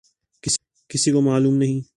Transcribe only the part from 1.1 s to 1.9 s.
کو معلوم نہیں۔